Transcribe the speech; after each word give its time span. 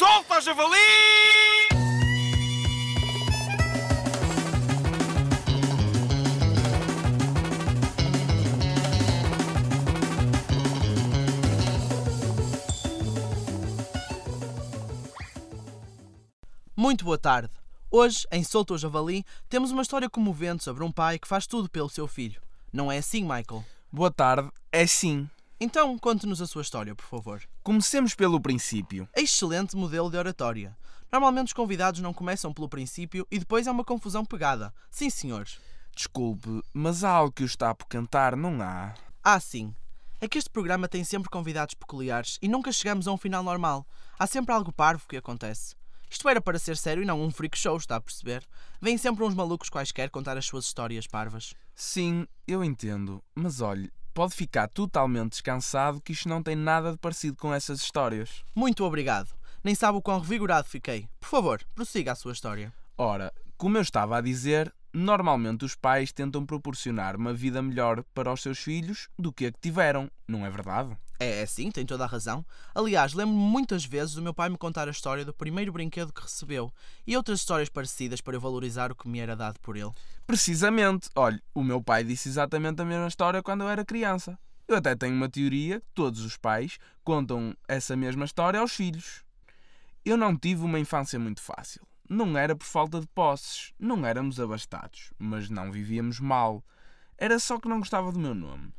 Solta, 0.00 0.40
javali! 0.40 0.78
Muito 16.74 17.04
boa 17.04 17.18
tarde. 17.18 17.50
Hoje, 17.90 18.26
em 18.32 18.42
Solto 18.42 18.72
o 18.72 18.78
Javali, 18.78 19.22
temos 19.50 19.70
uma 19.70 19.82
história 19.82 20.08
comovente 20.08 20.64
sobre 20.64 20.82
um 20.82 20.90
pai 20.90 21.18
que 21.18 21.28
faz 21.28 21.46
tudo 21.46 21.68
pelo 21.68 21.90
seu 21.90 22.08
filho. 22.08 22.40
Não 22.72 22.90
é 22.90 22.96
assim, 22.96 23.20
Michael? 23.20 23.62
Boa 23.92 24.10
tarde, 24.10 24.50
é 24.72 24.86
sim. 24.86 25.28
Então, 25.62 25.98
conte-nos 25.98 26.40
a 26.40 26.46
sua 26.46 26.62
história, 26.62 26.94
por 26.94 27.04
favor. 27.04 27.42
Comecemos 27.62 28.14
pelo 28.14 28.40
princípio. 28.40 29.06
Excelente 29.14 29.76
modelo 29.76 30.10
de 30.10 30.16
oratória. 30.16 30.74
Normalmente 31.12 31.48
os 31.48 31.52
convidados 31.52 32.00
não 32.00 32.14
começam 32.14 32.50
pelo 32.50 32.66
princípio 32.66 33.26
e 33.30 33.38
depois 33.38 33.68
há 33.68 33.72
uma 33.72 33.84
confusão 33.84 34.24
pegada. 34.24 34.72
Sim, 34.90 35.10
senhores. 35.10 35.58
Desculpe, 35.94 36.62
mas 36.72 37.04
há 37.04 37.10
algo 37.10 37.32
que 37.32 37.42
o 37.42 37.46
está 37.46 37.74
por 37.74 37.86
cantar, 37.88 38.36
não 38.36 38.62
há? 38.62 38.94
Ah, 39.22 39.38
sim. 39.38 39.74
É 40.18 40.26
que 40.26 40.38
este 40.38 40.48
programa 40.48 40.88
tem 40.88 41.04
sempre 41.04 41.28
convidados 41.28 41.74
peculiares 41.74 42.38
e 42.40 42.48
nunca 42.48 42.72
chegamos 42.72 43.06
a 43.06 43.12
um 43.12 43.18
final 43.18 43.42
normal. 43.42 43.86
Há 44.18 44.26
sempre 44.26 44.54
algo 44.54 44.72
parvo 44.72 45.06
que 45.06 45.18
acontece. 45.18 45.74
Isto 46.08 46.26
era 46.26 46.40
para 46.40 46.58
ser 46.58 46.78
sério 46.78 47.02
e 47.02 47.06
não 47.06 47.20
um 47.22 47.30
freak 47.30 47.58
show, 47.58 47.76
está 47.76 47.96
a 47.96 48.00
perceber? 48.00 48.48
Vêm 48.80 48.96
sempre 48.96 49.24
uns 49.24 49.34
malucos 49.34 49.68
quaisquer 49.68 50.08
contar 50.08 50.38
as 50.38 50.46
suas 50.46 50.64
histórias 50.64 51.06
parvas. 51.06 51.52
Sim, 51.74 52.26
eu 52.48 52.64
entendo. 52.64 53.22
Mas 53.34 53.60
olhe, 53.60 53.92
pode 54.12 54.34
ficar 54.34 54.68
totalmente 54.68 55.30
descansado 55.30 56.00
que 56.00 56.12
isto 56.12 56.28
não 56.28 56.42
tem 56.42 56.56
nada 56.56 56.92
de 56.92 56.98
parecido 56.98 57.36
com 57.36 57.52
essas 57.52 57.80
histórias. 57.80 58.44
Muito 58.54 58.84
obrigado. 58.84 59.30
Nem 59.62 59.74
sabe 59.74 59.98
o 59.98 60.02
quão 60.02 60.20
revigorado 60.20 60.68
fiquei. 60.68 61.08
Por 61.18 61.28
favor, 61.28 61.60
prossiga 61.74 62.12
a 62.12 62.14
sua 62.14 62.32
história. 62.32 62.72
Ora, 62.96 63.32
como 63.56 63.76
eu 63.76 63.82
estava 63.82 64.16
a 64.16 64.20
dizer, 64.20 64.72
normalmente 64.92 65.64
os 65.64 65.74
pais 65.74 66.12
tentam 66.12 66.46
proporcionar 66.46 67.16
uma 67.16 67.32
vida 67.32 67.60
melhor 67.60 68.02
para 68.14 68.32
os 68.32 68.42
seus 68.42 68.58
filhos 68.58 69.08
do 69.18 69.32
que 69.32 69.46
a 69.46 69.52
que 69.52 69.60
tiveram, 69.60 70.10
não 70.26 70.44
é 70.44 70.50
verdade? 70.50 70.96
É, 71.20 71.42
é 71.42 71.46
sim, 71.46 71.70
tem 71.70 71.84
toda 71.84 72.02
a 72.04 72.06
razão. 72.06 72.44
Aliás, 72.74 73.12
lembro-me 73.12 73.42
muitas 73.42 73.84
vezes 73.84 74.14
do 74.14 74.22
meu 74.22 74.32
pai 74.32 74.48
me 74.48 74.56
contar 74.56 74.88
a 74.88 74.90
história 74.90 75.22
do 75.22 75.34
primeiro 75.34 75.70
brinquedo 75.70 76.14
que 76.14 76.22
recebeu 76.22 76.72
e 77.06 77.14
outras 77.14 77.40
histórias 77.40 77.68
parecidas 77.68 78.22
para 78.22 78.34
eu 78.34 78.40
valorizar 78.40 78.90
o 78.90 78.94
que 78.94 79.06
me 79.06 79.20
era 79.20 79.36
dado 79.36 79.60
por 79.60 79.76
ele. 79.76 79.92
Precisamente, 80.26 81.10
olhe, 81.14 81.38
o 81.54 81.62
meu 81.62 81.82
pai 81.82 82.02
disse 82.02 82.30
exatamente 82.30 82.80
a 82.80 82.86
mesma 82.86 83.06
história 83.06 83.42
quando 83.42 83.60
eu 83.60 83.68
era 83.68 83.84
criança. 83.84 84.38
Eu 84.66 84.76
até 84.76 84.96
tenho 84.96 85.14
uma 85.14 85.28
teoria 85.28 85.80
que 85.80 85.86
todos 85.92 86.24
os 86.24 86.38
pais 86.38 86.78
contam 87.04 87.54
essa 87.68 87.94
mesma 87.94 88.24
história 88.24 88.58
aos 88.58 88.72
filhos. 88.72 89.22
Eu 90.02 90.16
não 90.16 90.34
tive 90.34 90.62
uma 90.62 90.78
infância 90.78 91.18
muito 91.18 91.42
fácil. 91.42 91.82
Não 92.08 92.38
era 92.38 92.56
por 92.56 92.64
falta 92.64 92.98
de 92.98 93.06
posses, 93.08 93.74
não 93.78 94.06
éramos 94.06 94.40
abastados, 94.40 95.12
mas 95.18 95.50
não 95.50 95.70
vivíamos 95.70 96.18
mal. 96.18 96.64
Era 97.18 97.38
só 97.38 97.58
que 97.58 97.68
não 97.68 97.78
gostava 97.78 98.10
do 98.10 98.18
meu 98.18 98.34
nome. 98.34 98.72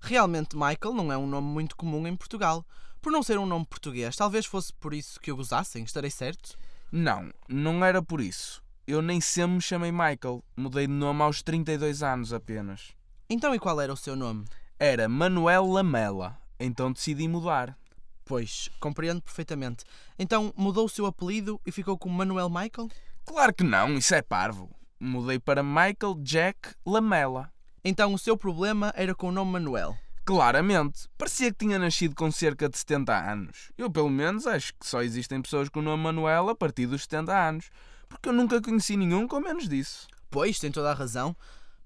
Realmente, 0.00 0.56
Michael 0.56 0.94
não 0.94 1.12
é 1.12 1.18
um 1.18 1.26
nome 1.26 1.48
muito 1.48 1.76
comum 1.76 2.06
em 2.06 2.16
Portugal. 2.16 2.64
Por 3.00 3.12
não 3.12 3.22
ser 3.22 3.38
um 3.38 3.46
nome 3.46 3.66
português, 3.66 4.16
talvez 4.16 4.46
fosse 4.46 4.72
por 4.72 4.92
isso 4.92 5.20
que 5.20 5.30
o 5.30 5.36
gozassem, 5.36 5.84
estarei 5.84 6.10
certo? 6.10 6.58
Não, 6.90 7.30
não 7.48 7.84
era 7.84 8.02
por 8.02 8.20
isso. 8.20 8.62
Eu 8.86 9.02
nem 9.02 9.20
sempre 9.20 9.56
me 9.56 9.60
chamei 9.60 9.92
Michael. 9.92 10.42
Mudei 10.56 10.86
de 10.86 10.92
nome 10.92 11.22
aos 11.22 11.42
32 11.42 12.02
anos 12.02 12.32
apenas. 12.32 12.96
Então, 13.28 13.54
e 13.54 13.58
qual 13.58 13.80
era 13.80 13.92
o 13.92 13.96
seu 13.96 14.16
nome? 14.16 14.46
Era 14.78 15.08
Manuel 15.08 15.66
Lamela. 15.66 16.38
Então 16.58 16.90
decidi 16.90 17.28
mudar. 17.28 17.76
Pois, 18.24 18.70
compreendo 18.80 19.20
perfeitamente. 19.20 19.84
Então, 20.18 20.52
mudou 20.56 20.86
o 20.86 20.88
seu 20.88 21.06
apelido 21.06 21.60
e 21.66 21.70
ficou 21.70 21.98
com 21.98 22.08
Manuel 22.08 22.48
Michael? 22.48 22.88
Claro 23.24 23.54
que 23.54 23.64
não, 23.64 23.98
isso 23.98 24.14
é 24.14 24.22
parvo. 24.22 24.70
Mudei 24.98 25.38
para 25.38 25.62
Michael 25.62 26.14
Jack 26.22 26.74
Lamela. 26.84 27.52
Então, 27.88 28.12
o 28.12 28.18
seu 28.18 28.36
problema 28.36 28.92
era 28.94 29.14
com 29.14 29.30
o 29.30 29.32
nome 29.32 29.52
Manuel. 29.52 29.96
Claramente, 30.22 31.08
parecia 31.16 31.50
que 31.50 31.64
tinha 31.64 31.78
nascido 31.78 32.14
com 32.14 32.30
cerca 32.30 32.68
de 32.68 32.76
70 32.76 33.16
anos. 33.16 33.72
Eu, 33.78 33.90
pelo 33.90 34.10
menos, 34.10 34.46
acho 34.46 34.74
que 34.74 34.86
só 34.86 35.00
existem 35.00 35.40
pessoas 35.40 35.70
com 35.70 35.80
o 35.80 35.82
nome 35.82 36.02
Manuel 36.02 36.50
a 36.50 36.54
partir 36.54 36.86
dos 36.86 37.04
70 37.04 37.48
anos, 37.48 37.70
porque 38.06 38.28
eu 38.28 38.34
nunca 38.34 38.60
conheci 38.60 38.94
nenhum 38.94 39.26
com 39.26 39.40
menos 39.40 39.66
disso. 39.66 40.06
Pois, 40.28 40.58
tem 40.58 40.70
toda 40.70 40.90
a 40.90 40.94
razão. 40.94 41.34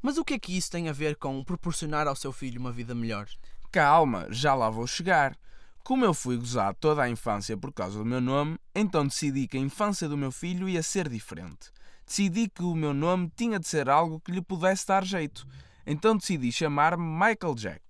Mas 0.03 0.19
o 0.19 0.25
que 0.25 0.35
é 0.35 0.41
que 0.41 0.57
isso 0.57 0.73
tem 0.73 0.89
a 0.89 0.93
ver 0.93 1.15
com 1.15 1.45
proporcionar 1.45 2.09
ao 2.09 2.17
seu 2.17 2.33
filho 2.33 2.59
uma 2.59 2.73
vida 2.73 2.97
melhor? 2.97 3.29
Calma, 3.71 4.27
já 4.29 4.57
lá 4.57 4.69
vou 4.69 4.89
chegar. 4.89 5.39
Como 5.85 6.05
eu 6.05 6.13
fui 6.13 6.37
gozado 6.37 6.77
toda 6.81 7.03
a 7.03 7.09
infância 7.09 7.57
por 7.57 7.73
causa 7.73 7.97
do 7.99 8.05
meu 8.05 8.21
nome, 8.21 8.59
então 8.75 9.07
decidi 9.07 9.47
que 9.47 9.57
a 9.57 9.61
infância 9.61 10.09
do 10.09 10.19
meu 10.19 10.33
filho 10.33 10.69
ia 10.69 10.83
ser 10.83 11.09
diferente. 11.09 11.71
Decidi 12.05 12.49
que 12.49 12.65
o 12.65 12.75
meu 12.75 12.93
nome 12.93 13.31
tinha 13.37 13.61
de 13.61 13.69
ser 13.69 13.89
algo 13.89 14.19
que 14.19 14.33
lhe 14.33 14.43
pudesse 14.43 14.85
dar 14.85 15.05
jeito. 15.05 15.47
Então 15.87 16.17
decidi 16.17 16.53
chamar-me 16.53 17.03
Michael 17.03 17.55
Jack. 17.55 17.83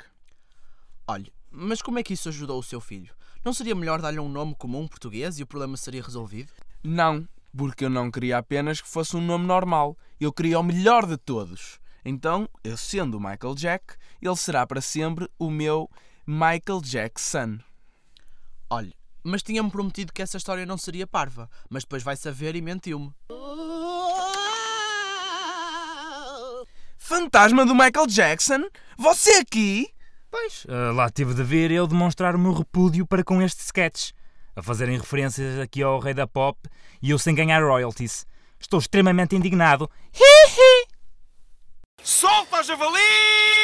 Olhe, 1.06 1.32
mas 1.50 1.82
como 1.82 1.98
é 1.98 2.02
que 2.02 2.14
isso 2.14 2.28
ajudou 2.28 2.58
o 2.58 2.62
seu 2.62 2.80
filho? 2.80 3.14
Não 3.44 3.52
seria 3.52 3.74
melhor 3.74 4.00
dar-lhe 4.00 4.20
um 4.20 4.28
nome 4.28 4.54
comum 4.54 4.86
português 4.86 5.38
e 5.38 5.42
o 5.42 5.46
problema 5.46 5.76
seria 5.76 6.02
resolvido? 6.02 6.52
Não, 6.82 7.28
porque 7.56 7.84
eu 7.84 7.90
não 7.90 8.10
queria 8.10 8.38
apenas 8.38 8.80
que 8.80 8.88
fosse 8.88 9.16
um 9.16 9.20
nome 9.20 9.46
normal. 9.46 9.96
Eu 10.20 10.32
queria 10.32 10.58
o 10.58 10.62
melhor 10.62 11.06
de 11.06 11.16
todos. 11.16 11.80
Então, 12.04 12.48
eu 12.64 12.76
sendo 12.76 13.16
o 13.16 13.20
Michael 13.20 13.54
Jack, 13.54 13.94
ele 14.20 14.36
será 14.36 14.66
para 14.66 14.80
sempre 14.80 15.28
o 15.38 15.50
meu 15.50 15.90
Michael 16.26 16.80
Jackson. 16.82 17.58
Olhe, 18.70 18.94
mas 19.22 19.42
tinha-me 19.42 19.70
prometido 19.70 20.12
que 20.12 20.22
essa 20.22 20.36
história 20.36 20.64
não 20.64 20.78
seria 20.78 21.06
parva, 21.06 21.48
mas 21.68 21.84
depois 21.84 22.02
vai 22.02 22.16
saber 22.16 22.56
e 22.56 22.62
mentiu-me. 22.62 23.12
Fantasma 27.12 27.66
do 27.66 27.74
Michael 27.74 28.06
Jackson? 28.06 28.70
Você 28.96 29.32
aqui? 29.32 29.86
Pois, 30.30 30.64
ah, 30.66 30.92
lá 30.92 31.10
tive 31.10 31.34
de 31.34 31.42
ver 31.42 31.70
eu 31.70 31.86
demonstrar 31.86 32.34
o 32.34 32.38
meu 32.38 32.54
repúdio 32.54 33.06
para 33.06 33.22
com 33.22 33.42
este 33.42 33.60
sketch, 33.60 34.12
a 34.56 34.62
fazerem 34.62 34.96
referências 34.96 35.58
aqui 35.58 35.82
ao 35.82 35.98
rei 35.98 36.14
da 36.14 36.26
pop 36.26 36.58
e 37.02 37.10
eu 37.10 37.18
sem 37.18 37.34
ganhar 37.34 37.62
royalties. 37.62 38.24
Estou 38.58 38.80
extremamente 38.80 39.36
indignado. 39.36 39.90
Hi, 40.14 40.48
hi. 40.48 40.88
Solta, 42.02 42.62
javali! 42.62 43.61